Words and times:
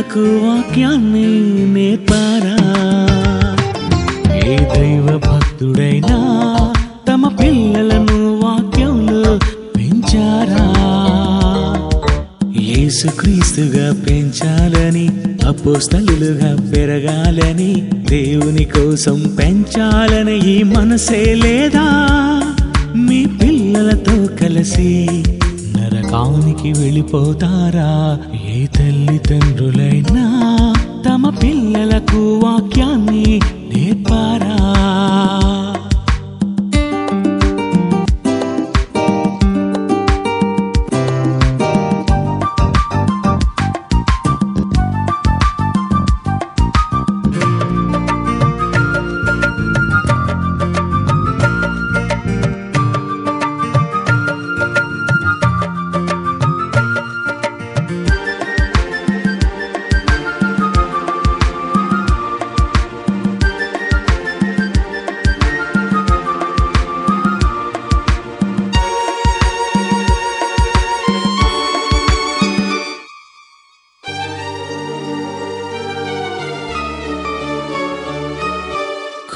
మనకు 0.00 0.20
వాక్యాన్ని 0.42 1.24
నేర్పారా? 1.72 2.52
ఏ 4.44 4.54
దైవ 4.66 5.06
భక్తుడైనా 5.18 6.18
తమ 7.08 7.28
పిల్లలను 7.40 8.16
వాక్యంలో 8.38 9.32
పెంచారా? 9.76 10.64
యేసుక్రీస్తుగా 12.60 13.86
పెంచాలని 14.06 15.06
అపోస్తలుగా 15.48 16.50
పెరగాలని 16.72 17.72
దేవుని 18.08 18.64
కోసం 18.64 19.36
పెంచాలని 19.38 20.38
ఈ 20.46 20.62
మనసే 20.62 21.34
లేదా? 21.34 21.86
మీ 22.98 23.26
పిల్లలతో 23.42 24.16
కలిసి 24.36 24.90
కానికి 26.10 26.72
వెళ్ళిపోతారా? 26.72 27.90
ఏ 28.48 28.66
తల్లిదండ్రులైనా 28.66 30.24
తమ 31.06 31.30
పిల్లలకు 31.42 32.40
వాక్యాన్ని 32.44 33.40
నేర్పారా? 33.70 34.49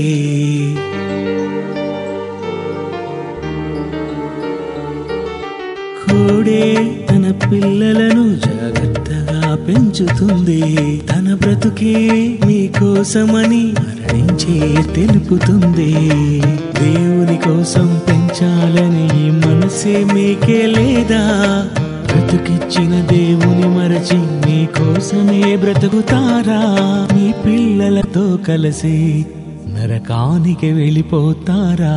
కోడే 6.03 6.97
తన 7.09 7.31
పిల్లలను 7.31 8.35
జాగ్రత్తగా 8.35 9.55
పెంచుతుంది. 9.55 11.01
తన 11.09 11.37
బ్రతుకే 11.41 12.09
మీకోసమని 12.47 13.73
మరణించే 13.79 14.83
తెలుపుతుంది. 14.95 15.93
దేవుని 16.81 17.37
కోసం 17.37 17.99
పెంచాలని 18.09 19.31
మనసే 19.31 20.03
మీకే 20.13 20.65
లేదా? 20.65 21.67
బ్రతుకిచ్చిన 22.31 22.93
దేవుని 23.01 23.67
మరచి 23.67 24.17
మీకోసమే 24.43 25.55
బ్రతుకుతారా? 25.55 26.59
మీ 27.13 27.25
పిల్లలతో 27.45 28.23
కలిసి 28.47 29.25
నరకానికి 29.67 30.71
వెళ్ళిపోతారా? 30.71 31.95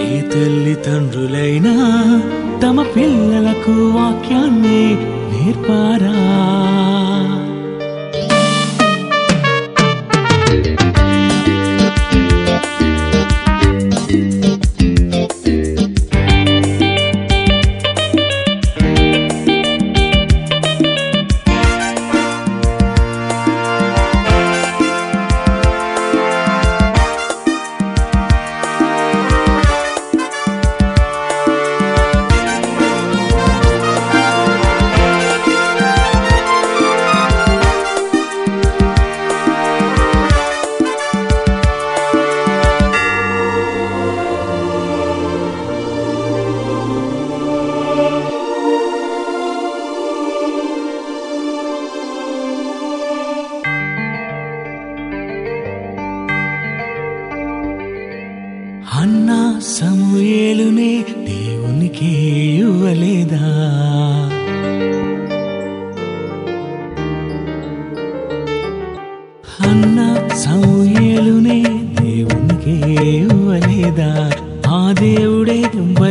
ఏ 0.00 0.20
తల్లిదండ్రులైనా 0.20 1.74
తమ 2.62 2.84
పిల్లలకు 2.96 3.76
వాక్యాన్ని 3.96 4.82
నేర్పారా? 5.32 6.14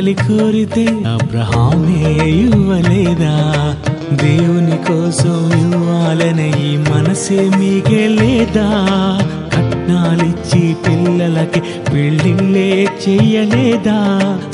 బలి 0.01 0.13
కోరితే 0.13 0.85
అబ్రహామే 1.05 2.27
ఇవ్వలేదా? 2.27 3.33
దేవుని 4.13 4.77
కోసం 4.77 5.51
ఇవ్వాలనే 5.59 6.47
ఈ 6.59 6.77
మనసే 6.77 7.49
మీకే 7.49 8.07
లేదా? 8.07 8.65
కట్నాలిచ్చి 9.55 10.75
పిల్లలకి 10.87 11.61
పెళ్ళిళ్ళే 11.93 12.87
చెయ్యలేదా? 13.07 13.97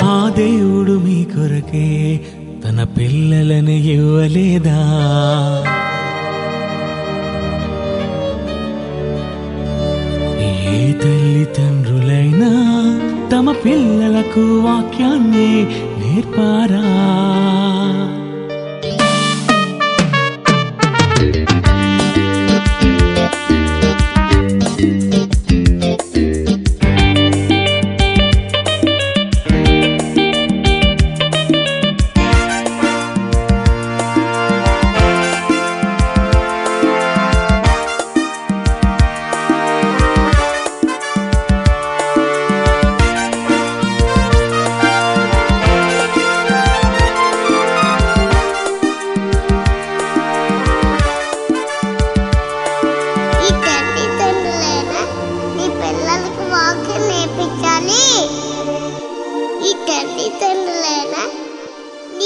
ఆ 0.02 0.30
దేవుడు 0.36 0.92
మీ 0.92 1.24
కొరకే 1.24 2.20
తన 2.64 2.84
పిల్లలని 2.84 3.78
ఇవ్వలేదా? 3.88 4.78
పిల్లలకు 13.64 14.44
వాక్యాన్ని 14.64 15.50
నేర్పారా? 16.00 16.84